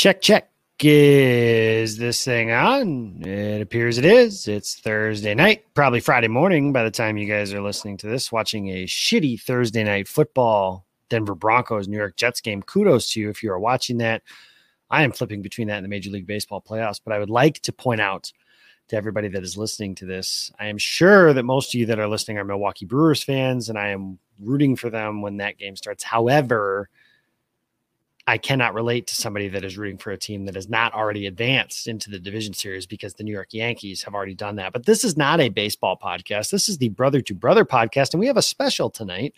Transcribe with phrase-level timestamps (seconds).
[0.00, 0.50] Check, check.
[0.82, 3.22] Is this thing on?
[3.22, 4.48] It appears it is.
[4.48, 8.32] It's Thursday night, probably Friday morning by the time you guys are listening to this,
[8.32, 12.62] watching a shitty Thursday night football Denver Broncos New York Jets game.
[12.62, 14.22] Kudos to you if you are watching that.
[14.90, 17.60] I am flipping between that and the Major League Baseball playoffs, but I would like
[17.60, 18.32] to point out
[18.88, 21.98] to everybody that is listening to this, I am sure that most of you that
[21.98, 25.76] are listening are Milwaukee Brewers fans, and I am rooting for them when that game
[25.76, 26.02] starts.
[26.02, 26.88] However,
[28.30, 31.26] I cannot relate to somebody that is rooting for a team that has not already
[31.26, 34.72] advanced into the division series because the New York Yankees have already done that.
[34.72, 36.52] But this is not a baseball podcast.
[36.52, 39.34] This is the Brother to Brother podcast, and we have a special tonight.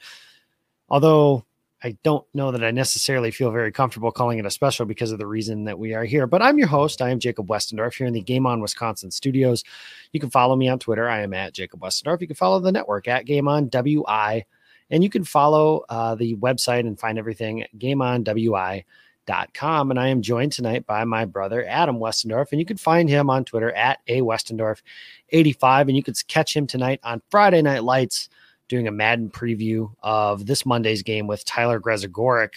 [0.91, 1.47] Although
[1.83, 5.19] I don't know that I necessarily feel very comfortable calling it a special because of
[5.19, 6.27] the reason that we are here.
[6.27, 7.01] But I'm your host.
[7.01, 9.65] I am Jacob Westendorf here in the Game On Wisconsin studios.
[10.13, 11.09] You can follow me on Twitter.
[11.09, 12.21] I am at Jacob Westendorf.
[12.21, 14.45] You can follow the network at Game On WI
[14.93, 19.91] and you can follow uh, the website and find everything at gameonwi.com.
[19.91, 22.53] And I am joined tonight by my brother, Adam Westendorf.
[22.53, 25.81] And you can find him on Twitter at a Westendorf85.
[25.81, 28.29] And you can catch him tonight on Friday Night Lights
[28.69, 32.51] doing a Madden preview of this Monday's game with Tyler Grezagoric,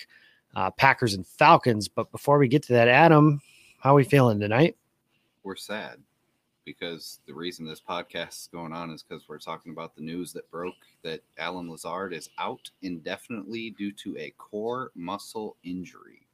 [0.57, 1.87] uh, Packers and Falcons.
[1.87, 3.41] But before we get to that, Adam,
[3.79, 4.75] how are we feeling tonight?
[5.43, 5.99] We're sad
[6.65, 10.33] because the reason this podcast is going on is because we're talking about the news
[10.33, 16.25] that broke that Allen Lazard is out indefinitely due to a core muscle injury.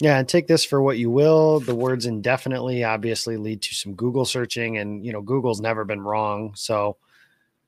[0.00, 1.58] Yeah, and take this for what you will.
[1.60, 6.00] The words indefinitely obviously lead to some Google searching, and you know Google's never been
[6.00, 6.54] wrong.
[6.54, 6.96] So,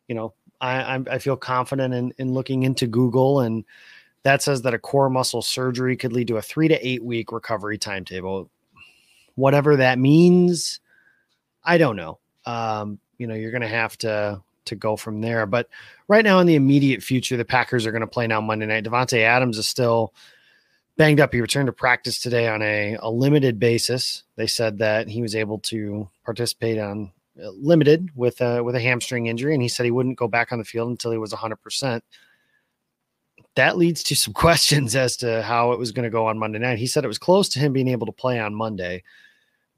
[0.07, 3.65] you know, I I feel confident in in looking into Google, and
[4.23, 7.33] that says that a core muscle surgery could lead to a three to eight week
[7.33, 8.49] recovery timetable.
[9.35, 10.79] Whatever that means,
[11.65, 12.19] I don't know.
[12.47, 15.47] Um, you know, you're going to have to to go from there.
[15.47, 15.69] But
[16.09, 18.85] right now, in the immediate future, the Packers are going to play now Monday night.
[18.85, 20.15] Davante Adams is still
[20.97, 21.33] banged up.
[21.33, 24.25] He returned to practice today on a, a limited basis.
[24.37, 27.13] They said that he was able to participate on
[27.43, 30.53] uh, limited with a with a hamstring injury, and he said he wouldn't go back
[30.53, 31.57] on the field until he was 100.
[31.57, 32.05] percent
[33.57, 36.59] That leads to some questions as to how it was going to go on Monday
[36.59, 36.79] night.
[36.79, 39.03] He said it was close to him being able to play on Monday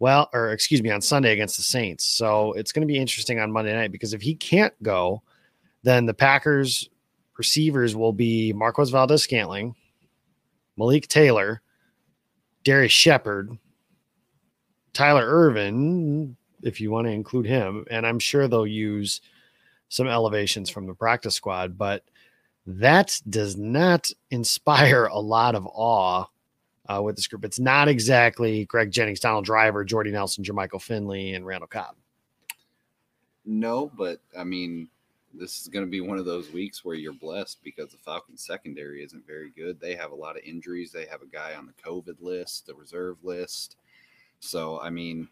[0.02, 2.04] well, or excuse me, on Sunday against the Saints.
[2.04, 5.22] So it's going to be interesting on Monday night because if he can't go,
[5.84, 6.90] then the Packers
[7.38, 9.76] receivers will be Marquez Valdes Scantling,
[10.76, 11.62] Malik Taylor,
[12.64, 13.56] Darrius Shepherd,
[14.92, 17.84] Tyler Ervin, if you want to include him.
[17.88, 19.20] And I'm sure they'll use
[19.88, 22.02] some elevations from the practice squad, but
[22.66, 26.24] that does not inspire a lot of awe
[26.88, 27.44] uh, with this group.
[27.44, 31.96] It's not exactly Greg Jennings, Donald Driver, Jordy Nelson, Jermichael Finley, and Randall Cobb.
[33.44, 34.88] No, but I mean,
[35.34, 38.44] this is going to be one of those weeks where you're blessed because the Falcons
[38.44, 39.80] secondary isn't very good.
[39.80, 40.92] They have a lot of injuries.
[40.92, 43.76] They have a guy on the COVID list, the reserve list.
[44.40, 45.28] So, I mean,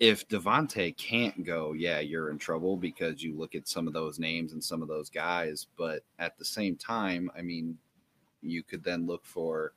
[0.00, 4.18] if Davante can't go, yeah, you're in trouble because you look at some of those
[4.18, 5.66] names and some of those guys.
[5.78, 7.78] But at the same time, I mean,
[8.42, 9.72] you could then look for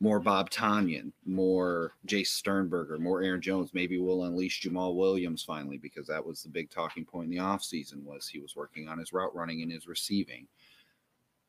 [0.00, 3.74] more Bob Tonyan, more Jace Sternberger, more Aaron Jones.
[3.74, 7.42] Maybe we'll unleash Jamaal Williams finally because that was the big talking point in the
[7.42, 10.46] offseason was he was working on his route running and his receiving.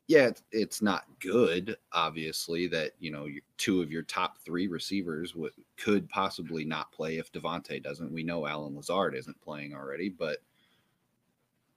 [0.06, 3.26] Yeah, it's not good, obviously, that you know
[3.56, 5.34] two of your top three receivers
[5.78, 8.12] could possibly not play if Davante doesn't.
[8.12, 10.38] We know Allen Lazard isn't playing already, but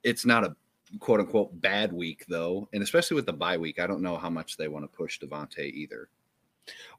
[0.02, 0.54] it's not a
[0.98, 4.30] quote unquote bad week though, and especially with the bye week, I don't know how
[4.30, 6.10] much they want to push Davante either.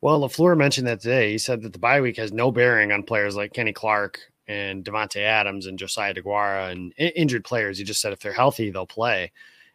[0.01, 1.31] Well, LaFleur mentioned that today.
[1.31, 4.83] He said that the bye week has no bearing on players like Kenny Clark and
[4.83, 7.77] Davante Adams and Josiah DeGuara and injured players.
[7.77, 9.31] He just said if they're healthy, they'll play.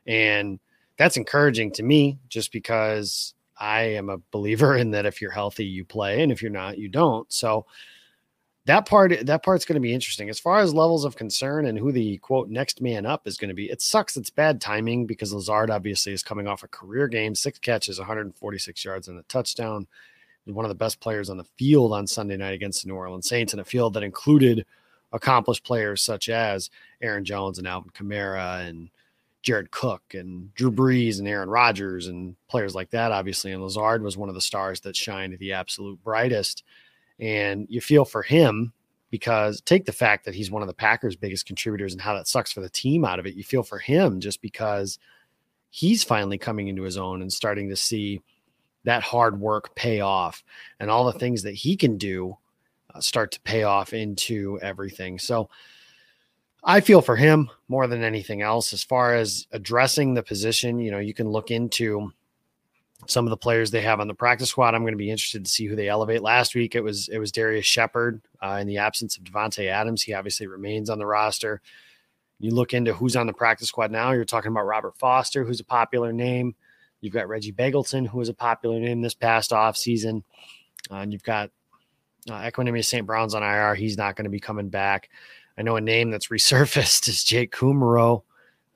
[0.06, 0.58] And
[0.96, 5.64] that's encouraging to me just because I am a believer in that if you're healthy,
[5.64, 7.30] you play, and if you're not, you don't.
[7.32, 7.66] So
[8.67, 10.29] that part that part's going to be interesting.
[10.29, 13.49] As far as levels of concern and who the quote next man up is going
[13.49, 17.09] to be it sucks it's bad timing because lazard obviously is coming off a career
[17.09, 19.87] game six catches 146 yards and a touchdown.
[20.44, 23.29] One of the best players on the field on sunday night against the new orleans
[23.29, 24.64] saints in a field that included
[25.12, 26.69] accomplished players such as
[27.00, 28.91] aaron jones and alvin kamara and
[29.43, 30.81] jared cook and drew mm-hmm.
[30.81, 33.53] brees and aaron rodgers and players like that obviously.
[33.53, 36.64] And lazard was one of the stars that shined the absolute brightest
[37.22, 38.72] and you feel for him
[39.10, 42.26] because take the fact that he's one of the Packers' biggest contributors and how that
[42.26, 43.36] sucks for the team out of it.
[43.36, 44.98] You feel for him just because
[45.70, 48.20] he's finally coming into his own and starting to see
[48.84, 50.42] that hard work pay off
[50.80, 52.36] and all the things that he can do
[52.92, 55.18] uh, start to pay off into everything.
[55.20, 55.48] So
[56.64, 60.80] I feel for him more than anything else as far as addressing the position.
[60.80, 62.12] You know, you can look into
[63.06, 64.75] some of the players they have on the practice squad.
[64.75, 66.22] I'm going to be interested to see who they elevate.
[66.22, 70.02] Last week it was it was Darrius Shepherd Uh, in the absence of Davante Adams,
[70.02, 71.60] he obviously remains on the roster.
[72.38, 74.12] You look into who's on the practice squad now.
[74.12, 76.54] You're talking about Robert Foster, who's a popular name.
[77.00, 80.22] You've got Reggie Begelton, who was a popular name this past offseason.
[80.90, 81.50] Uh, and you've got
[82.28, 83.06] uh, Equanimeous St.
[83.06, 83.75] Brown's on IR.
[83.75, 85.08] He's not going to be coming back.
[85.56, 88.22] I know a name that's resurfaced is Jake Kumerow,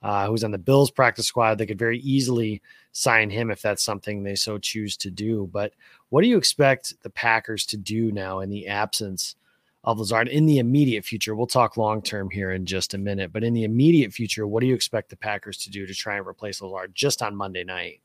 [0.03, 1.59] uh, who's on the Bills practice squad.
[1.59, 2.63] They could very easily
[2.97, 5.51] sign him if that's something they so choose to do.
[5.53, 5.75] But
[6.09, 9.37] what do you expect the Packers to do now in the absence
[9.85, 11.35] of Lazard in the immediate future?
[11.35, 14.63] We'll talk long term here in just a minute, but in the immediate future, what
[14.63, 17.65] do you expect the Packers to do to try and replace Lazard just on Monday
[17.65, 18.01] night?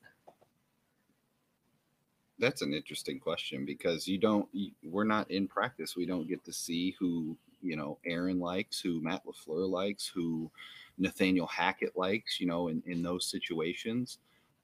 [2.37, 4.49] That's an interesting question because you don't,
[4.83, 5.95] we're not in practice.
[5.95, 10.51] We don't get to see who, you know, Aaron likes, who Matt LaFleur likes, who
[10.97, 14.17] Nathaniel Hackett likes, you know, in, in those situations.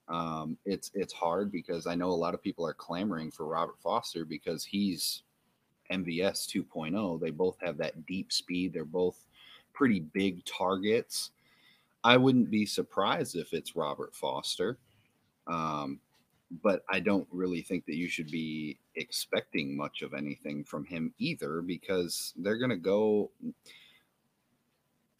[0.08, 3.78] Um, it's it's hard because I know a lot of people are clamoring for Robert
[3.82, 5.22] Foster because he's
[5.92, 7.20] MVS 2.0.
[7.20, 8.72] They both have that deep speed.
[8.72, 9.26] They're both
[9.72, 11.30] pretty big targets.
[12.04, 14.78] I wouldn't be surprised if it's Robert Foster.
[15.46, 16.00] Um,
[16.62, 21.12] but I don't really think that you should be expecting much of anything from him
[21.18, 23.30] either because they're going to go.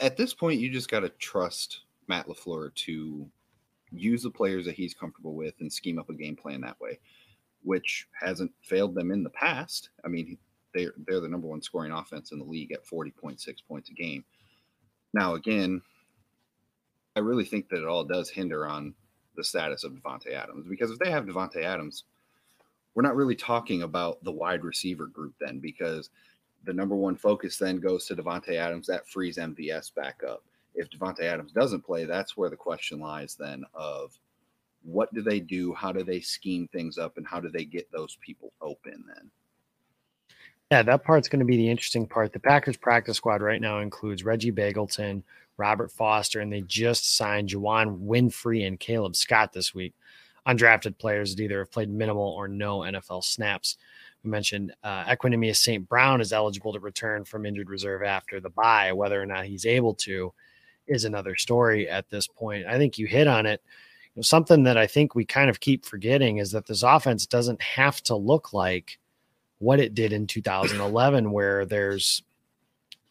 [0.00, 3.28] At this point, you just got to trust Matt LaFleur to
[3.92, 6.98] use the players that he's comfortable with and scheme up a game plan that way,
[7.62, 9.90] which hasn't failed them in the past.
[10.04, 10.38] I mean,
[10.74, 13.38] they're they're the number one scoring offense in the league at 40.6
[13.68, 14.24] points a game.
[15.14, 15.80] Now, again,
[17.16, 18.94] I really think that it all does hinder on
[19.36, 22.04] the status of Davante Adams because if they have Davante Adams,
[22.94, 26.10] we're not really talking about the wide receiver group then because
[26.64, 28.86] the number one focus then goes to Davante Adams.
[28.86, 30.44] That frees MVS back up.
[30.74, 34.18] If Davante Adams doesn't play, that's where the question lies then of
[34.82, 35.74] what do they do?
[35.74, 37.16] How do they scheme things up?
[37.16, 39.30] And how do they get those people open then?
[40.70, 42.32] Yeah, that part's going to be the interesting part.
[42.32, 45.22] The Packers practice squad right now includes Reggie Begelton,
[45.56, 49.94] Robert Foster, and they just signed Juwann Winfree and Caleb Scott this week.
[50.46, 53.78] Undrafted players that either have played minimal or no NFL snaps.
[54.22, 55.88] We mentioned uh, Equanimeous St.
[55.88, 58.92] Brown is eligible to return from injured reserve after the bye.
[58.92, 60.32] Whether or not he's able to
[60.88, 62.66] is another story at this point.
[62.66, 63.62] I think you hit on it.
[64.14, 67.26] You know, something that I think we kind of keep forgetting is that this offense
[67.26, 68.98] doesn't have to look like
[69.58, 72.22] what it did in 2011, where there's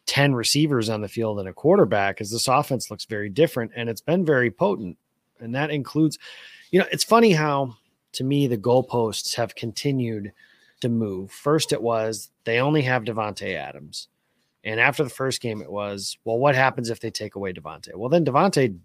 [0.06, 3.88] 10 receivers on the field and a quarterback, as this offense looks very different and
[3.88, 4.96] it's been very potent.
[5.40, 6.18] And that includes,
[6.70, 7.76] you know, it's funny how
[8.12, 10.32] to me the goalposts have continued
[10.80, 11.30] to move.
[11.30, 14.08] First, it was they only have Davante Adams.
[14.64, 17.94] And after the first game, it was, well, what happens if they take away Davante?
[17.94, 18.76] Well, then Davante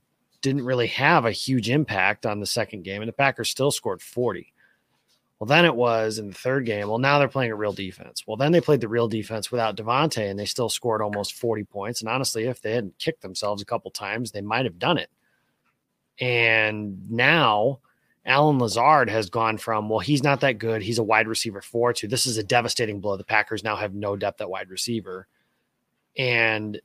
[0.41, 4.01] didn't really have a huge impact on the second game, and the Packers still scored
[4.01, 4.53] 40.
[5.39, 6.87] Well, then it was in the third game.
[6.87, 8.23] Well, now they're playing a real defense.
[8.25, 11.63] Well, then they played the real defense without Davante, and they still scored almost 40
[11.65, 12.01] points.
[12.01, 15.09] And honestly, if they hadn't kicked themselves a couple times, they might have done it.
[16.19, 17.79] And now
[18.25, 20.81] Allen Lazard has gone from, well, he's not that good.
[20.81, 23.17] He's a wide receiver four to this is a devastating blow.
[23.17, 25.27] The Packers now have no depth at wide receiver.
[26.17, 26.79] And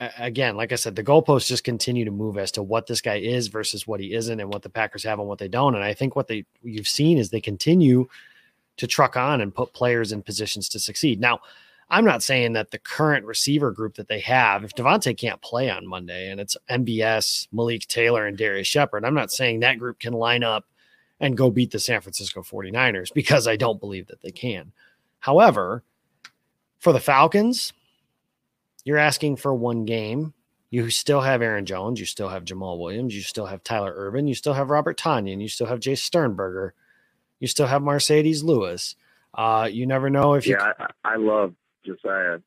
[0.00, 3.16] again, like I said, the goalposts just continue to move as to what this guy
[3.16, 5.74] is versus what he isn't, and what the Packers have and what they don't.
[5.74, 8.08] And I think what they you've seen is they continue
[8.76, 11.20] to truck on and put players in positions to succeed.
[11.20, 11.40] Now,
[11.88, 15.70] I'm not saying that the current receiver group that they have, if Davante can't play
[15.70, 20.00] on Monday and it's MVS, Malik Taylor, and Darrius Shepherd, I'm not saying that group
[20.00, 20.66] can line up
[21.20, 24.72] and go beat the San Francisco 49ers because I don't believe that they can.
[25.20, 25.84] However,
[26.78, 27.72] for the Falcons,
[28.86, 30.32] you're asking for one game.
[30.70, 31.98] You still have Aaron Jones.
[31.98, 33.14] You still have Jamaal Williams.
[33.14, 34.28] You still have Tyler Ervin.
[34.28, 35.42] You still have Robert Tonyan.
[35.42, 36.72] You still have Jace Sternberger.
[37.40, 38.94] You still have Marcedes Lewis.
[39.34, 40.56] Uh, you never know if you.
[40.56, 42.38] Yeah, I, I love Josiah.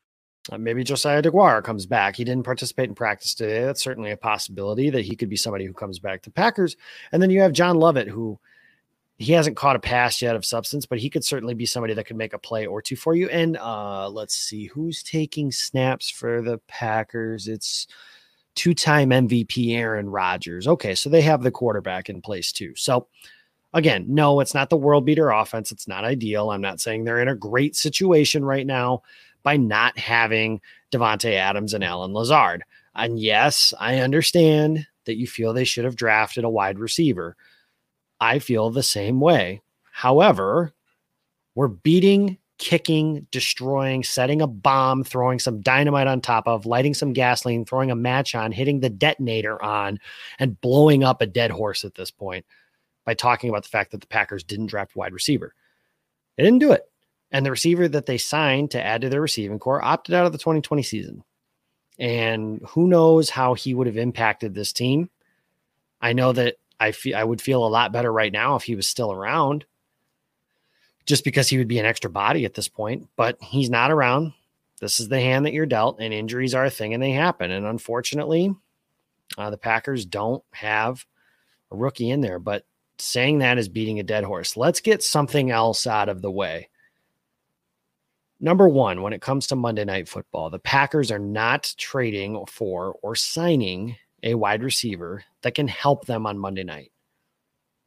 [0.49, 2.15] Uh, maybe Josiah DeGuara comes back.
[2.15, 3.65] He didn't participate in practice today.
[3.65, 6.77] That's certainly a possibility that he could be somebody who comes back to Packers.
[7.11, 8.39] And then you have John Lovett, who
[9.19, 12.05] he hasn't caught a pass yet of substance, but he could certainly be somebody that
[12.05, 13.27] could make a play or two for you.
[13.29, 17.49] And uh, let's see who's taking snaps for the Packers.
[17.49, 17.85] It's
[18.55, 20.69] two-time MVP Aaron Rodgers.
[20.69, 22.73] Okay, so they have the quarterback in place too.
[22.77, 23.07] So
[23.73, 25.73] again, no, it's not the world beater offense.
[25.73, 26.49] It's not ideal.
[26.49, 29.03] I'm not saying they're in a great situation right now
[29.43, 30.61] by not having
[30.93, 32.63] Davante Adams and Allen Lazard.
[32.95, 37.35] And yes, I understand that you feel they should have drafted a wide receiver.
[38.19, 39.61] I feel the same way.
[39.91, 40.73] However,
[41.55, 47.13] we're beating, kicking, destroying, setting a bomb, throwing some dynamite on top of, lighting some
[47.13, 49.99] gasoline, throwing a match on, hitting the detonator on,
[50.39, 52.45] and blowing up a dead horse at this point
[53.05, 55.55] by talking about the fact that the Packers didn't draft wide receiver.
[56.37, 56.83] They didn't do it.
[57.31, 60.31] And the receiver that they signed to add to their receiving corps opted out of
[60.31, 61.23] the 2020 season.
[61.97, 65.09] And who knows how he would have impacted this team.
[66.01, 68.75] I know that I feel I would feel a lot better right now if he
[68.75, 69.65] was still around,
[71.05, 73.07] just because he would be an extra body at this point.
[73.15, 74.33] But he's not around.
[74.79, 77.51] This is the hand that you're dealt, and injuries are a thing and they happen.
[77.51, 78.55] And unfortunately,
[79.37, 81.05] uh, the Packers don't have
[81.71, 82.39] a rookie in there.
[82.39, 82.65] But
[83.01, 84.57] saying that is beating a dead horse.
[84.57, 86.69] Let's get something else out of the way.
[88.39, 92.95] Number one, when it comes to Monday Night Football, the Packers are not trading for
[93.01, 96.91] or signing a wide receiver that can help them on Monday night.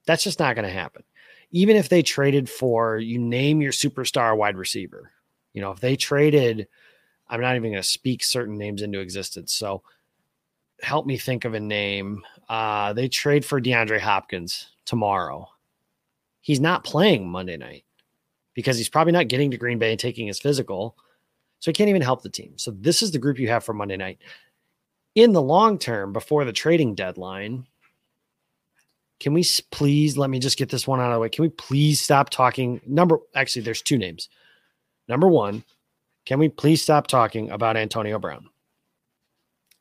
[0.06, 1.02] That's just not going to happen.
[1.50, 5.12] Even if they traded for, you name your superstar wide receiver,
[5.52, 6.66] you know, if they traded,
[7.28, 9.52] I'm not even going to speak certain names into existence.
[9.52, 9.82] So
[10.82, 12.22] help me think of a name.
[12.48, 15.48] Uh, they trade for DeAndre Hopkins tomorrow.
[16.40, 17.84] He's not playing Monday night
[18.54, 20.96] because he's probably not getting to Green Bay and taking his physical.
[21.60, 22.54] So he can't even help the team.
[22.56, 24.18] So this is the group you have for Monday night.
[25.14, 27.66] In the long term, before the trading deadline,
[29.20, 31.28] can we please let me just get this one out of the way?
[31.28, 32.80] Can we please stop talking?
[32.86, 34.28] Number actually, there's two names.
[35.08, 35.64] Number one,
[36.24, 38.48] can we please stop talking about Antonio Brown?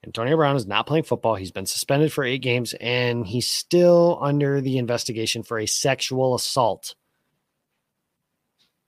[0.03, 1.35] Antonio Brown is not playing football.
[1.35, 6.35] He's been suspended for eight games and he's still under the investigation for a sexual
[6.35, 6.95] assault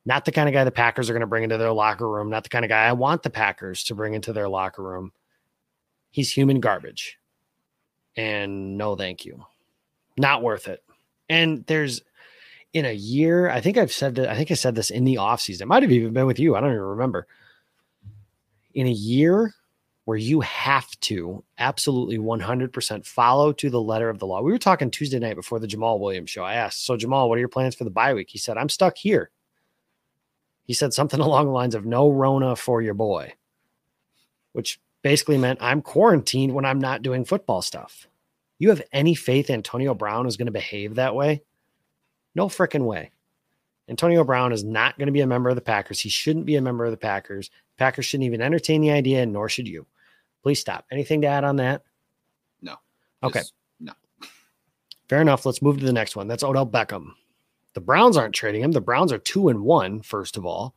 [0.05, 2.29] not the kind of guy the Packers are going to bring into their locker room.
[2.29, 5.12] Not the kind of guy I want the Packers to bring into their locker room.
[6.13, 7.17] He's human garbage.
[8.15, 9.43] And no, thank you.
[10.15, 10.84] Not worth it.
[11.27, 12.03] And there's
[12.72, 15.15] in a year, I think I've said that, I think I said this in the
[15.15, 15.63] offseason.
[15.63, 16.55] It might have even been with you.
[16.55, 17.25] I don't even remember.
[18.75, 19.55] In a year
[20.05, 24.43] where you have to absolutely 100% follow to the letter of the law.
[24.43, 26.43] We were talking Tuesday night before the Jamaal Williams show.
[26.43, 28.29] I asked, So, Jamaal, what are your plans for the bye week?
[28.29, 29.32] He said, I'm stuck here.
[30.65, 33.34] He said something along the lines of no Rona for your boy,
[34.51, 38.07] which basically meant I'm quarantined when I'm not doing football stuff.
[38.57, 41.43] You have any faith Antonio Brown is going to behave that way?
[42.33, 43.12] No freaking way.
[43.89, 46.00] Antonio Brown is not going to be a member of the Packers.
[46.00, 47.51] He shouldn't be a member of the Packers.
[47.77, 49.86] Packers shouldn't even entertain the idea, nor should you.
[50.41, 50.86] Please stop.
[50.91, 51.83] Anything to add on that?
[52.62, 52.75] No.
[53.22, 53.41] Okay.
[53.81, 53.93] no.
[55.10, 55.45] Fair enough.
[55.45, 56.27] Let's move to the next one.
[56.27, 57.12] That's Odell Beckham.
[57.74, 58.72] The Browns aren't trading him.
[58.72, 60.75] The Browns are two and one, first of all.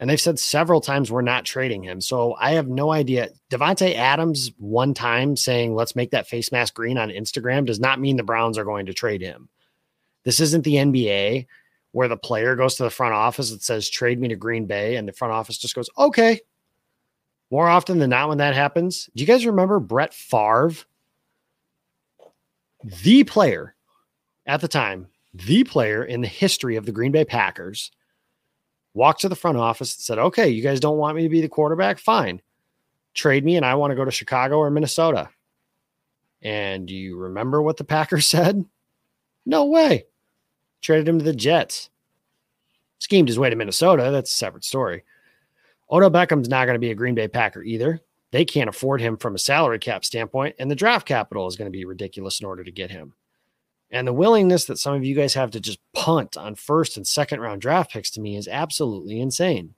[0.00, 2.00] And they've said several times we're not trading him.
[2.00, 3.30] So I have no idea.
[3.50, 8.00] Davante Adams, one time saying, let's make that face mask green on Instagram, does not
[8.00, 9.48] mean the Browns are going to trade him.
[10.24, 11.46] This isn't the NBA
[11.92, 14.96] where the player goes to the front office and says, trade me to Green Bay.
[14.96, 16.40] And the front office just goes, okay.
[17.50, 20.84] More often than not, when that happens, do you guys remember Brett Favre?
[23.02, 23.74] The player
[24.46, 27.90] at the time the player in the history of the Green Bay Packers,
[28.98, 31.40] walked to the front office and said, Okay, you guys don't want me to be
[31.40, 31.98] the quarterback?
[31.98, 32.42] Fine.
[33.14, 35.30] Trade me, and I want to go to Chicago or Minnesota.
[36.42, 38.64] And do you remember what the Packers said?
[39.46, 40.04] No way.
[40.82, 41.90] Traded him to the Jets.
[42.98, 44.10] Schemed his way to Minnesota.
[44.10, 45.04] That's a separate story.
[45.90, 48.00] Odell Beckham's not going to be a Green Bay Packer either.
[48.30, 51.70] They can't afford him from a salary cap standpoint, and the draft capital is going
[51.70, 53.14] to be ridiculous in order to get him.
[53.90, 57.06] And the willingness that some of you guys have to just punt on first and
[57.06, 59.74] second round draft picks to me is absolutely insane.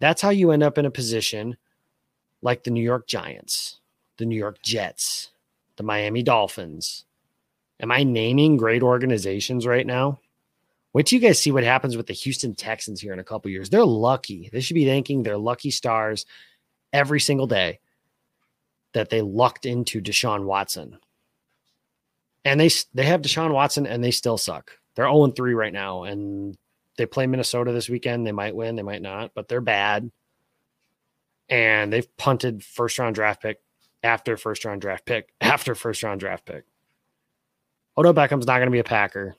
[0.00, 1.56] That's how you end up in a position
[2.42, 3.80] like the New York Giants,
[4.18, 5.30] the New York Jets,
[5.76, 7.04] the Miami Dolphins.
[7.80, 10.20] Am I naming great organizations right now?
[10.92, 13.50] Wait till you guys see what happens with the Houston Texans here in a couple
[13.50, 13.70] years.
[13.70, 14.50] They're lucky.
[14.52, 16.26] They should be thanking their lucky stars
[16.92, 17.78] every single day
[18.92, 20.98] that they lucked into Deshaun Watson
[22.44, 24.72] and they they have Deshaun Watson and they still suck.
[24.94, 26.56] They're 0 3 right now, and
[26.96, 28.26] they play Minnesota this weekend.
[28.26, 30.10] They might win, they might not, but they're bad.
[31.48, 33.60] And they've punted first round draft pick
[34.02, 36.64] after first round draft pick after first round draft pick.
[37.96, 39.34] Odell Beckham's not going to be a Packer.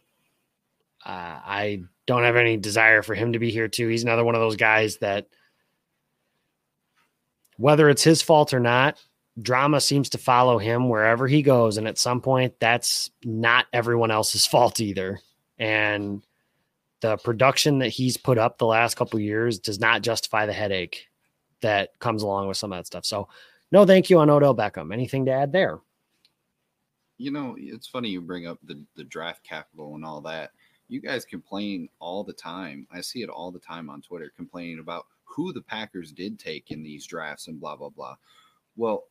[1.04, 1.10] Uh,
[1.44, 3.88] I don't have any desire for him to be here too.
[3.88, 5.28] He's another one of those guys that,
[7.58, 9.02] whether it's his fault or not,
[9.42, 11.78] drama seems to follow him wherever he goes.
[11.78, 15.20] And at some point, that's not everyone else's fault either.
[15.58, 16.24] And
[17.02, 21.08] the production that he's put up the last couple years does not justify the headache
[21.62, 23.06] that comes along with some of that stuff.
[23.06, 23.28] So,
[23.72, 24.94] no, thank you on Odell Beckham.
[24.94, 25.80] Anything to add there?
[27.18, 30.52] You know, it's funny you bring up the, the draft capital and all that.
[30.88, 32.88] You guys complain all the time.
[32.92, 36.72] I see it all the time on Twitter complaining about who the Packers did take
[36.72, 38.16] in these drafts and blah, blah, blah.
[38.76, 39.06] Well,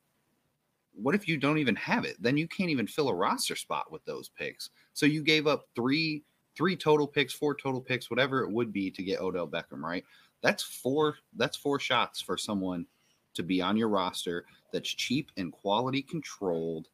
[0.94, 2.16] what if you don't even have it?
[2.20, 4.70] Then you can't even fill a roster spot with those picks.
[4.92, 6.24] So you gave up three
[6.56, 10.04] three total picks, four total picks, whatever it would be to get Odell Beckham, right?
[10.42, 12.86] That's four that's four shots for someone
[13.34, 16.88] to be on your roster that's cheap and quality controlled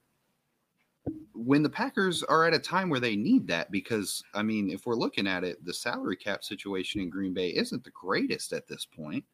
[1.33, 4.87] when the Packers are at a time where they need that, because I mean, if
[4.87, 8.67] we're looking at it, the salary cap situation in Green Bay isn't the greatest at
[8.67, 9.25] this point.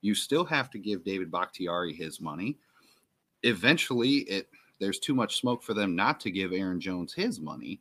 [0.00, 2.56] You still have to give David Bakhtiari his money.
[3.42, 4.48] Eventually, it
[4.80, 7.80] there's too much smoke for them not to give Aaron Jones his money.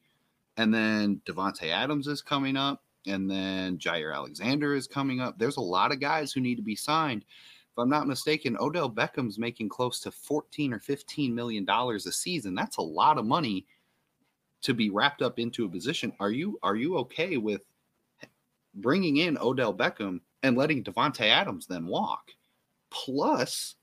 [0.57, 5.37] And then Davante Adams is coming up, and then Jaire Alexander is coming up.
[5.37, 7.23] There's a lot of guys who need to be signed
[7.77, 12.11] if I'm not mistaken, Odell Beckham's making close to 14 or 15 million dollars a
[12.11, 12.55] season.
[12.55, 13.67] That's a lot of money
[14.63, 16.11] to be wrapped up into a position.
[16.19, 17.61] Are you are you okay with
[18.73, 22.31] bringing in Odell Beckham and letting Davante Adams then walk,
[22.89, 23.75] plus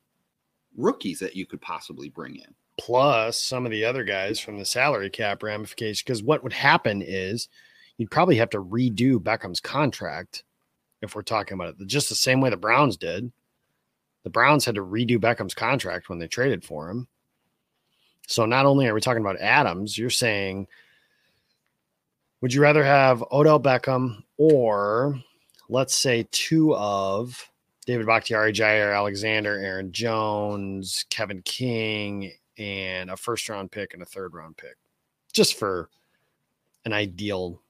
[0.77, 4.65] rookies that you could possibly bring in, plus some of the other guys from the
[4.65, 6.03] salary cap ramification?
[6.07, 7.49] Because what would happen is
[7.99, 10.45] you'd probably have to redo Beckham's contract
[11.03, 13.31] if we're talking about it just the same way the Browns did
[14.25, 17.07] the Browns had to redo Beckham's contract when they traded for him.
[18.27, 20.67] So not only are we talking about Adams, you're saying,
[22.41, 25.21] would you rather have Odell Beckham or
[25.69, 27.49] let's say two of
[27.85, 34.07] David Bakhtiari, Jaire Alexander, Aaron Jones, Kevin King, and a first round pick and a
[34.07, 34.77] third round pick,
[35.33, 35.91] just for
[36.85, 37.61] an ideal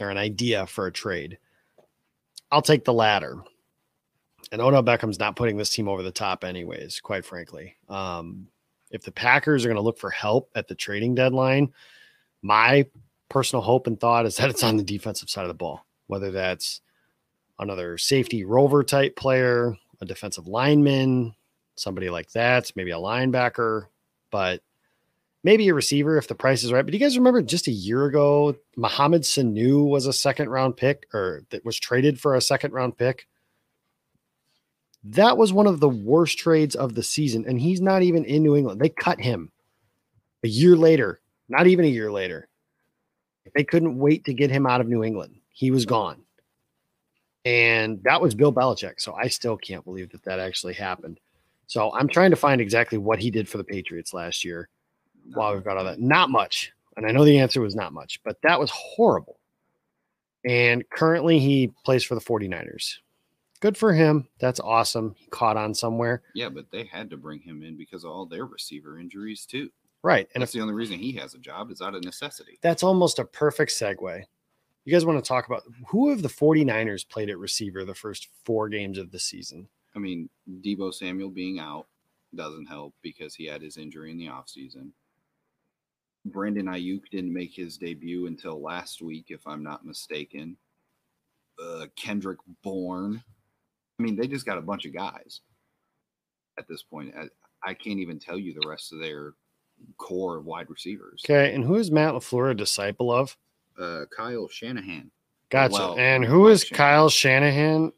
[0.00, 1.38] or an idea for a trade.
[2.50, 3.42] I'll take the latter
[4.52, 7.00] and Odell Beckham's not putting this team over the top, anyways.
[7.00, 8.46] Quite frankly, um,
[8.90, 11.72] if the Packers are going to look for help at the trading deadline,
[12.42, 12.86] my
[13.28, 16.30] personal hope and thought is that it's on the defensive side of the ball, whether
[16.30, 16.80] that's
[17.58, 21.34] another safety rover type player, a defensive lineman,
[21.76, 23.86] somebody like that, maybe a linebacker,
[24.30, 24.62] but
[25.44, 26.84] maybe a receiver if the price is right.
[26.84, 31.06] But you guys remember just a year ago, Mohamed Sanu was a second round pick
[31.12, 33.26] or that was traded for a second round pick?
[35.04, 38.42] That was one of the worst trades of the season, and he's not even in
[38.42, 38.80] New England.
[38.80, 39.50] They cut him
[40.44, 42.48] a year later, not even a year later.
[43.54, 45.36] They couldn't wait to get him out of New England.
[45.50, 46.22] He was gone.
[47.48, 49.00] And that was Bill Belichick.
[49.00, 51.18] So I still can't believe that that actually happened.
[51.66, 54.68] So I'm trying to find exactly what he did for the Patriots last year
[55.32, 56.00] while we've got all that.
[56.00, 56.72] Not much.
[56.96, 59.38] And I know the answer was not much, but that was horrible.
[60.44, 62.98] And currently he plays for the 49ers
[63.60, 64.28] good for him.
[64.38, 65.14] That's awesome.
[65.18, 66.22] He caught on somewhere.
[66.34, 69.70] Yeah, but they had to bring him in because of all their receiver injuries too.
[70.02, 70.28] Right.
[70.34, 72.58] And that's if, the only reason he has a job is out of necessity.
[72.62, 74.24] That's almost a perfect segue.
[74.88, 78.28] You guys want to talk about who of the 49ers played at receiver the first
[78.46, 79.68] four games of the season?
[79.94, 80.30] I mean,
[80.62, 81.88] Deebo Samuel being out
[82.34, 84.92] doesn't help because he had his injury in the offseason.
[86.24, 90.56] Brandon Aiyuk didn't make his debut until last week, if I'm not mistaken.
[91.62, 93.22] Uh, Kendrick Bourne
[93.98, 95.42] I mean, they just got a bunch of guys
[96.58, 97.12] at this point.
[97.14, 97.28] I,
[97.62, 99.34] I can't even tell you the rest of their
[99.98, 101.22] corps of wide receivers.
[101.26, 103.36] Okay, and who is Matt LaFleur a disciple of?
[103.78, 105.10] Uh, Kyle Shanahan.
[105.50, 105.72] Gotcha.
[105.72, 106.76] Well, and who is Shanahan.
[106.76, 107.92] Kyle Shanahan?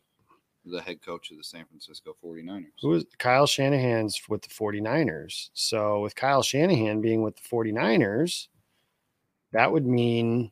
[0.66, 2.66] The head coach of the San Francisco 49ers.
[2.82, 5.48] Who is Kyle Shanahan's with the 49ers?
[5.54, 8.48] So with Kyle Shanahan being with the 49ers,
[9.52, 10.50] that would mean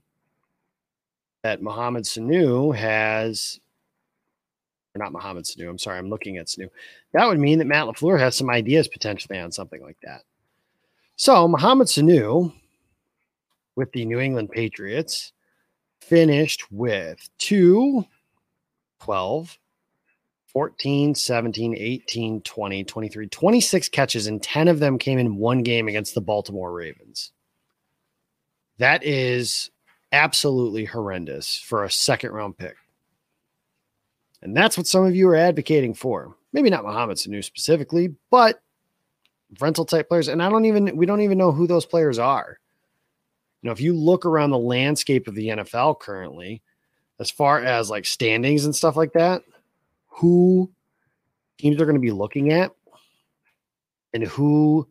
[1.42, 3.60] that Mohamed Sanu has
[4.94, 5.68] or not Mohamed Sanu.
[5.68, 6.68] I'm sorry, I'm looking at Sanu.
[7.12, 10.22] That would mean that Matt LaFleur has some ideas potentially on something like that.
[11.16, 12.52] So Mohamed Sanu
[13.78, 15.32] with the New England Patriots
[16.00, 18.04] finished with 2,
[19.00, 19.58] 12,
[20.48, 25.86] 14, 17, 18, 20, 23, 26 catches, and 10 of them came in one game
[25.86, 27.30] against the Baltimore Ravens.
[28.78, 29.70] That is
[30.10, 32.74] absolutely horrendous for a second round pick.
[34.42, 36.34] And that's what some of you are advocating for.
[36.52, 38.60] Maybe not Mohamed Sanu specifically, but
[39.60, 40.26] rental type players.
[40.26, 42.58] And I don't even, we don't even know who those players are.
[43.62, 46.62] You know, if you look around the landscape of the NFL currently,
[47.18, 49.42] as far as like standings and stuff like that,
[50.08, 50.70] who
[51.58, 52.72] teams are going to be looking at
[54.14, 54.88] and who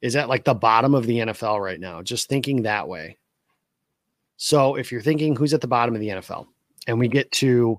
[0.00, 3.18] is at like the bottom of the NFL right now, just thinking that way.
[4.36, 6.46] So if you're thinking who's at the bottom of the NFL
[6.86, 7.78] and we get to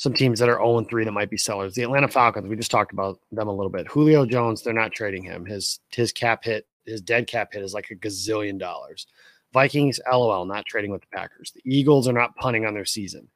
[0.00, 1.74] some teams that are 0 3 that might be sellers.
[1.74, 3.86] The Atlanta Falcons, we just talked about them a little bit.
[3.86, 5.44] Julio Jones, they're not trading him.
[5.44, 9.06] His his cap hit, his dead cap hit is like a gazillion dollars.
[9.52, 11.52] Vikings, LOL, not trading with the Packers.
[11.52, 13.28] The Eagles are not punting on their season.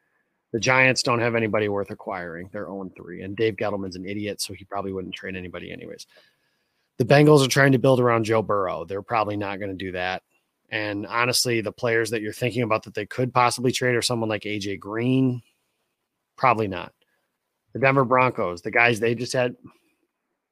[0.53, 2.49] The Giants don't have anybody worth acquiring.
[2.53, 3.23] They're 0 3.
[3.23, 6.07] And Dave Gettleman's an idiot, so he probably wouldn't trade anybody anyways.
[6.99, 8.85] The Bengals are trying to build around Joe Burrow.
[8.85, 10.23] They're probably not going to do that.
[10.71, 14.29] And honestly, the players that you're thinking about that they could possibly trade are someone
[14.29, 15.43] like AJ Green.
[16.37, 16.93] Probably not.
[17.73, 19.57] The Denver Broncos, the guys they just had.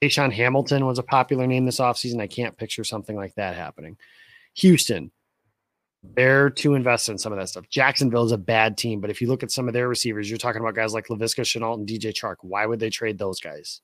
[0.02, 2.20] DaeSean Hamilton was a popular name this offseason.
[2.20, 3.96] I can't picture something like that happening.
[4.54, 5.12] Houston,
[6.02, 7.68] they're too invested in some of that stuff.
[7.70, 10.38] Jacksonville is a bad team, but if you look at some of their receivers, you're
[10.38, 12.36] talking about guys like Laviska Shenault and DJ Chark.
[12.40, 13.80] Why would they trade those guys?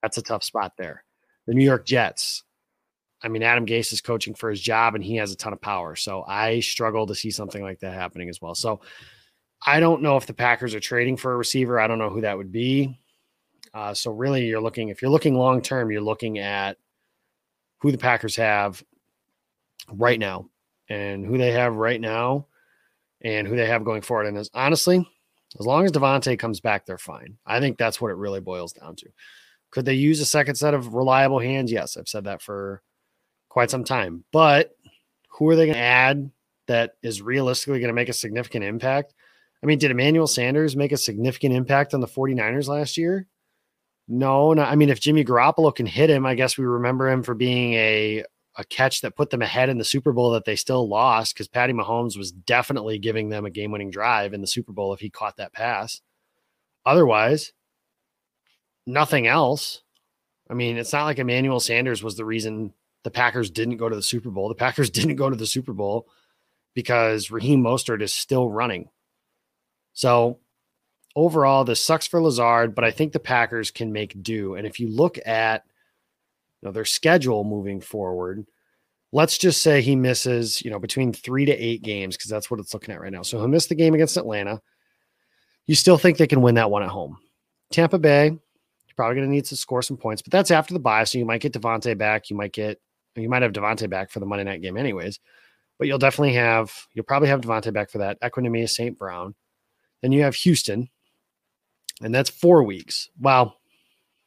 [0.00, 1.04] That's a tough spot there.
[1.46, 2.44] The New York Jets.
[3.22, 5.60] I mean, Adam Gase is coaching for his job and he has a ton of
[5.60, 5.94] power.
[5.94, 8.54] So I struggle to see something like that happening as well.
[8.54, 8.80] So
[9.64, 11.78] I don't know if the Packers are trading for a receiver.
[11.78, 12.98] I don't know who that would be.
[13.74, 16.76] Uh, so really, you're looking, if you're looking long term, you're looking at
[17.78, 18.82] who the Packers have
[19.90, 20.48] right now
[20.88, 22.46] and who they have right now
[23.22, 24.26] and who they have going forward.
[24.26, 25.06] And as honestly,
[25.58, 27.36] as long as Davante comes back, they're fine.
[27.46, 29.08] I think that's what it really boils down to.
[29.70, 31.72] Could they use a second set of reliable hands?
[31.72, 32.82] Yes, I've said that for
[33.48, 34.24] quite some time.
[34.32, 34.76] But
[35.28, 36.30] who are they going to add
[36.66, 39.14] that is realistically going to make a significant impact?
[39.62, 43.28] I mean, did Emmanuel Sanders make a significant impact on the 49ers last year?
[44.08, 44.58] No.
[44.58, 47.74] I mean, if Jimmy Garoppolo can hit him, I guess we remember him for being
[47.74, 48.24] a
[48.56, 51.48] a catch that put them ahead in the Super Bowl that they still lost because
[51.48, 55.00] Patty Mahomes was definitely giving them a game winning drive in the Super Bowl if
[55.00, 56.02] he caught that pass.
[56.84, 57.52] Otherwise,
[58.86, 59.82] nothing else.
[60.50, 63.96] I mean, it's not like Emmanuel Sanders was the reason the Packers didn't go to
[63.96, 64.48] the Super Bowl.
[64.48, 66.06] The Packers didn't go to the Super Bowl
[66.74, 68.90] because Raheem Mostert is still running.
[69.94, 70.40] So
[71.16, 74.54] overall, this sucks for Lazard, but I think the Packers can make do.
[74.54, 75.64] And if you look at
[76.60, 78.46] you know, their schedule moving forward,
[79.12, 82.60] let's just say he misses, you know, between three to eight games, because that's what
[82.60, 83.22] it's looking at right now.
[83.22, 84.60] So he'll miss the game against Atlanta.
[85.66, 87.18] You still think they can win that one at home.
[87.70, 90.80] Tampa Bay, you're probably going to need to score some points, but that's after the
[90.80, 91.04] bye.
[91.04, 92.30] So you might get Davante back.
[92.30, 92.80] You might get,
[93.16, 95.20] you might have Davante back for the Monday night game, anyways.
[95.78, 98.20] But you'll definitely have, you'll probably have Davante back for that.
[98.20, 98.98] Equanimeous St.
[98.98, 99.34] Brown.
[100.00, 100.88] Then you have Houston,
[102.02, 103.08] and that's four weeks.
[103.20, 103.54] Wow.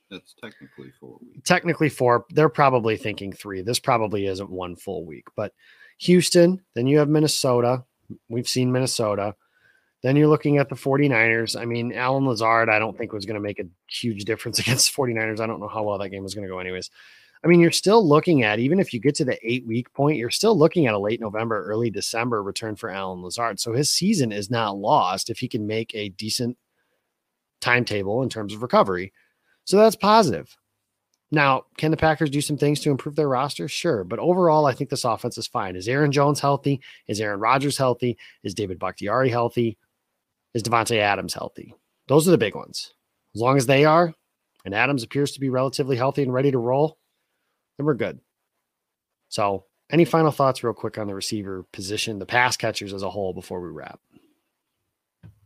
[0.09, 1.47] That's technically four weeks.
[1.47, 2.25] Technically four.
[2.29, 3.61] They're probably thinking three.
[3.61, 5.53] This probably isn't one full week, but
[5.99, 7.83] Houston, then you have Minnesota.
[8.29, 9.35] We've seen Minnesota.
[10.03, 11.59] Then you're looking at the 49ers.
[11.59, 14.95] I mean, Allen Lazard, I don't think was going to make a huge difference against
[14.95, 15.39] 49ers.
[15.39, 16.91] I don't know how well that game was going to go, anyways.
[17.43, 20.17] I mean, you're still looking at, even if you get to the eight week point,
[20.17, 23.59] you're still looking at a late November, early December return for Allen Lazard.
[23.59, 26.57] So his season is not lost if he can make a decent
[27.65, 29.11] timetable in terms of recovery.
[29.63, 30.55] So that's positive.
[31.31, 33.67] Now, can the Packers do some things to improve their roster?
[33.67, 34.03] Sure.
[34.03, 35.75] But overall, I think this offense is fine.
[35.75, 36.81] Is Aaron Jones healthy?
[37.07, 38.17] Is Aaron Rodgers healthy?
[38.43, 39.77] Is David Bakhtiari healthy?
[40.53, 41.73] Is Davante Adams healthy?
[42.07, 42.93] Those are the big ones.
[43.33, 44.13] As long as they are,
[44.63, 46.99] and Adams appears to be relatively healthy and ready to roll,
[47.77, 48.19] then we're good.
[49.29, 53.09] So, any final thoughts, real quick, on the receiver position, the pass catchers as a
[53.09, 53.99] whole, before we wrap?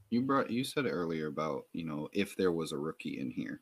[0.09, 3.61] You brought you said earlier about you know if there was a rookie in here,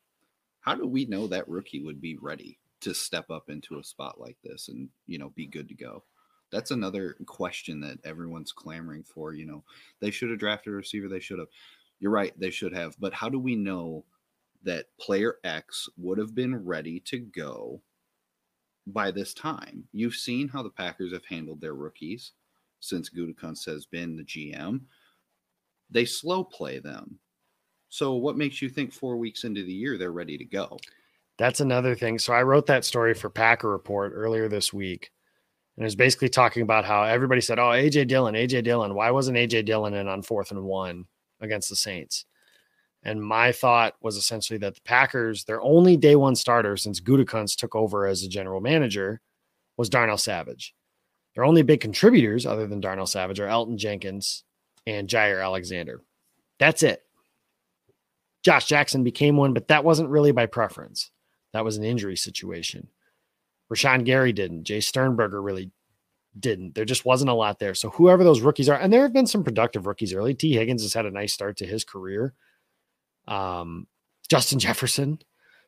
[0.61, 4.19] how do we know that rookie would be ready to step up into a spot
[4.19, 6.03] like this and you know be good to go?
[6.51, 9.33] That's another question that everyone's clamoring for.
[9.33, 9.63] You know,
[9.99, 11.07] they should have drafted a receiver.
[11.07, 11.49] They should have.
[11.99, 12.37] You're right.
[12.39, 12.95] They should have.
[12.99, 14.05] But how do we know
[14.63, 17.81] that player X would have been ready to go
[18.85, 19.83] by this time?
[19.91, 22.31] You've seen how the Packers have handled their rookies
[22.79, 24.81] since Gutekunst has been the GM.
[25.89, 27.19] They slow play them.
[27.89, 30.77] So, what makes you think four weeks into the year they're ready to go?
[31.37, 32.19] That's another thing.
[32.19, 35.11] So, I wrote that story for Packer Report earlier this week.
[35.77, 38.95] And it was basically talking about how everybody said, Oh, AJ Dillon, AJ Dillon.
[38.95, 41.05] Why wasn't AJ Dillon in on fourth and one
[41.39, 42.25] against the Saints?
[43.03, 47.57] And my thought was essentially that the Packers, their only day one starter since Gutekunst
[47.57, 49.21] took over as a general manager,
[49.77, 50.73] was Darnell Savage.
[51.35, 54.43] Their only big contributors, other than Darnell Savage, are Elgton Jenkins
[54.87, 56.01] and Jaire Alexander.
[56.57, 57.03] That's it.
[58.43, 61.11] Josh Jackson became one, but that wasn't really by preference.
[61.51, 62.87] That was an injury situation.
[63.71, 64.63] Rashan Gary didn't.
[64.63, 65.71] Jace Sternberger really
[66.39, 66.73] didn't.
[66.73, 67.73] There just wasn't a lot there.
[67.73, 70.33] So whoever those rookies are, and there have been some productive rookies early.
[70.33, 72.33] Tee Higgins has had a nice start to his career.
[73.27, 73.87] Um,
[74.29, 75.19] Justin Jefferson.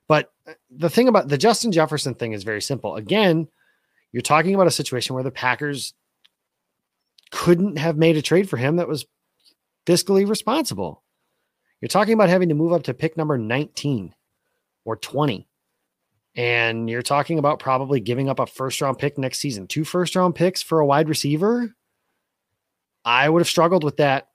[0.08, 0.32] But
[0.72, 2.96] the thing about the Justin Jefferson thing is very simple.
[2.96, 3.48] Again,
[4.12, 5.94] you're talking about a situation where the Packers
[7.32, 9.06] couldn't have made a trade for him that was
[9.86, 11.04] fiscally responsible.
[11.82, 14.14] You're talking about having to move up to pick number 19
[14.86, 15.48] or 20.
[16.36, 19.68] And you're talking about probably giving up a first round pick next season.
[19.68, 21.74] Two first round picks for a wide receiver.
[23.04, 24.30] I would have struggled with that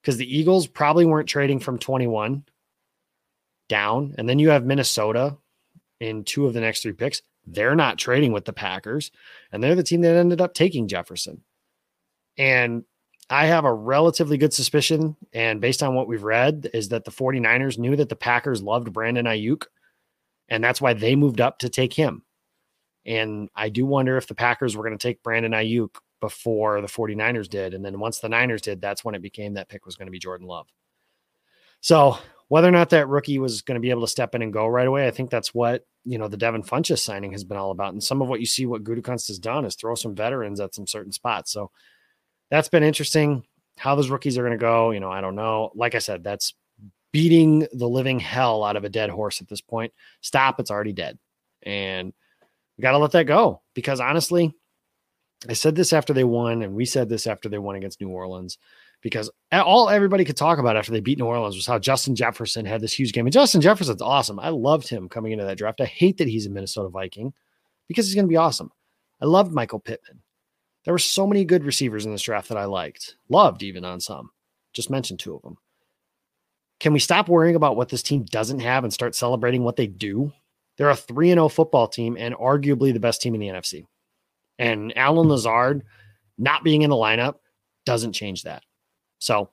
[0.00, 2.44] because the Eagles probably weren't trading from 21
[3.68, 4.14] down.
[4.18, 5.36] And then you have Minnesota
[6.00, 7.22] in two of the next three picks.
[7.46, 9.10] They're not trading with the Packers,
[9.50, 11.42] and they're the team that ended up taking Jefferson.
[12.40, 12.84] And
[13.28, 17.10] I have a relatively good suspicion, and based on what we've read, is that the
[17.10, 19.64] 49ers knew that the Packers loved Brandon Aiyuk,
[20.48, 22.24] and that's why they moved up to take him.
[23.04, 25.90] And I do wonder if the Packers were going to take Brandon Aiyuk
[26.22, 27.74] before the 49ers did.
[27.74, 30.12] And then once the Niners did, that's when it became that pick was going to
[30.12, 30.66] be Jordan Love.
[31.82, 32.16] So
[32.48, 34.66] whether or not that rookie was going to be able to step in and go
[34.66, 37.70] right away, I think that's what, you know, the Devin Funchess signing has been all
[37.70, 37.92] about.
[37.92, 40.74] And some of what you see what Gutekunst has done is throw some veterans at
[40.74, 41.52] some certain spots.
[41.52, 41.70] So
[42.50, 43.44] that's been interesting.
[43.78, 45.70] How those rookies are going to go, you know, I don't know.
[45.74, 46.54] Like I said, that's
[47.12, 49.92] beating the living hell out of a dead horse at this point.
[50.20, 51.18] Stop, it's already dead.
[51.62, 52.12] And
[52.76, 54.54] we got to let that go because honestly,
[55.48, 58.10] I said this after they won, and we said this after they won against New
[58.10, 58.58] Orleans,
[59.00, 62.66] because all everybody could talk about after they beat New Orleans was how Justin Jefferson
[62.66, 63.26] had this huge game.
[63.26, 64.38] And Justin Jefferson's awesome.
[64.38, 65.80] I loved him coming into that draft.
[65.80, 67.32] I hate that he's a Minnesota Viking
[67.88, 68.70] because he's going to be awesome.
[69.22, 70.20] I loved Michael Pittman.
[70.84, 74.00] There were so many good receivers in this draft that I liked, loved even on
[74.00, 74.30] some.
[74.72, 75.58] Just mentioned two of them.
[76.78, 79.86] Can we stop worrying about what this team doesn't have and start celebrating what they
[79.86, 80.32] do?
[80.78, 83.84] They're a 3 0 football team and arguably the best team in the NFC.
[84.58, 85.84] And Allen Lazard
[86.38, 87.36] not being in the lineup
[87.84, 88.62] doesn't change that.
[89.18, 89.50] So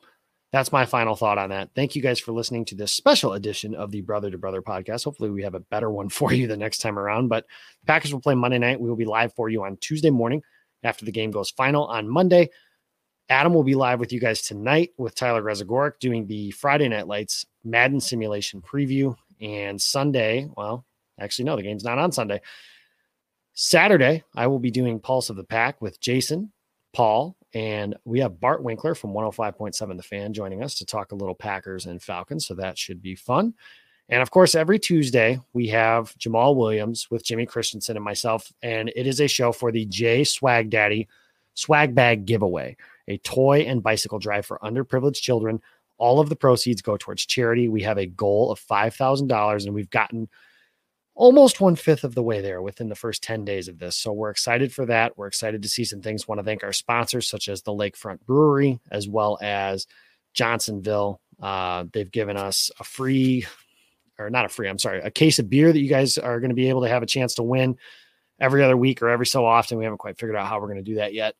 [0.53, 1.71] that's my final thought on that.
[1.75, 5.03] Thank you guys for listening to this special edition of the Brother to Brother podcast.
[5.03, 7.27] Hopefully, we have a better one for you the next time around.
[7.27, 7.45] But
[7.85, 8.79] Packers will play Monday night.
[8.79, 10.41] We will be live for you on Tuesday morning
[10.83, 12.49] after the game goes final on Monday.
[13.29, 17.07] Adam will be live with you guys tonight with Tyler Rezagoric doing the Friday Night
[17.07, 19.15] Lights Madden simulation preview.
[19.41, 20.85] And Sunday, well,
[21.19, 22.41] actually, no, the game's not on Sunday.
[23.53, 26.51] Saturday, I will be doing Pulse of the Pack with Jason,
[26.93, 31.15] Paul, and we have Bart Winkler from 105.7 The Fan joining us to talk a
[31.15, 32.45] little Packers and Falcons.
[32.45, 33.53] So that should be fun.
[34.09, 38.51] And of course, every Tuesday, we have Jamaal Williams with Jimmy Christensen and myself.
[38.61, 41.07] And it is a show for the J Swag Daddy
[41.57, 45.59] Swag Bag Giveaway, a toy and bicycle drive for underprivileged children.
[45.97, 47.67] All of the proceeds go towards charity.
[47.67, 50.29] We have a goal of $5,000, and we've gotten
[51.15, 53.95] almost one fifth of the way there within the first 10 days of this.
[53.97, 55.17] So we're excited for that.
[55.17, 56.27] We're excited to see some things.
[56.27, 59.87] Want to thank our sponsors, such as the Lakefront Brewery, as well as
[60.35, 61.19] Johnsonville.
[61.41, 63.47] Uh, they've given us a free,
[64.19, 66.49] or not a free, I'm sorry, a case of beer that you guys are going
[66.49, 67.77] to be able to have a chance to win
[68.39, 69.77] every other week or every so often.
[69.77, 71.35] We haven't quite figured out how we're going to do that yet.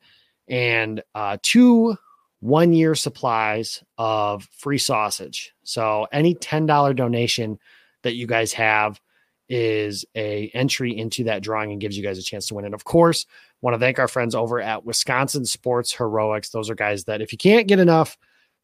[0.47, 1.97] And uh, two
[2.39, 5.53] one year supplies of free sausage.
[5.63, 7.59] So any $10 donation
[8.03, 9.01] that you guys have
[9.49, 12.65] is a entry into that drawing and gives you guys a chance to win.
[12.65, 13.25] And of course,
[13.61, 16.49] want to thank our friends over at Wisconsin Sports Heroics.
[16.49, 18.17] Those are guys that if you can't get enough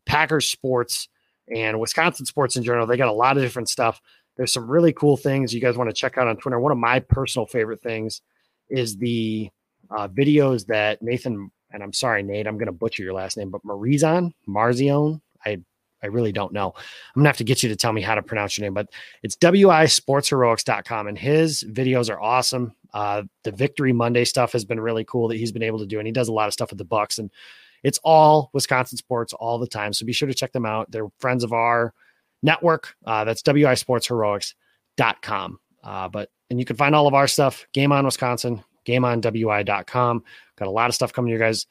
[0.05, 1.07] Packers sports
[1.53, 4.01] and Wisconsin sports in general, they got a lot of different stuff.
[4.37, 6.59] There's some really cool things you guys want to check out on Twitter.
[6.59, 8.21] One of my personal favorite things
[8.69, 9.49] is the
[9.91, 13.49] uh, videos that Nathan and I'm sorry, Nate, I'm going to butcher your last name,
[13.49, 15.59] but Marizon, Marzion, I
[16.03, 16.73] I really don't know.
[16.75, 18.89] I'm gonna have to get you to tell me how to pronounce your name, but
[19.23, 22.73] it's wisportsheroics.com and his videos are awesome.
[22.93, 25.99] Uh, the Victory Monday stuff has been really cool that he's been able to do,
[25.99, 27.31] and he does a lot of stuff with the Bucks, and
[27.83, 29.93] it's all Wisconsin sports all the time.
[29.93, 30.91] So be sure to check them out.
[30.91, 31.93] They're friends of our
[32.41, 32.95] network.
[33.05, 35.59] Uh, that's wisportsheroics.com.
[35.83, 40.23] Uh, but and you can find all of our stuff, Game On Wisconsin, gameonwi.com.
[40.57, 41.67] Got a lot of stuff coming to you guys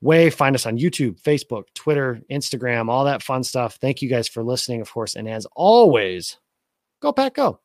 [0.00, 0.30] way.
[0.30, 3.78] Find us on YouTube, Facebook, Twitter, Instagram, all that fun stuff.
[3.80, 5.14] Thank you guys for listening, of course.
[5.14, 6.38] And as always,
[7.00, 7.60] go Pack Go.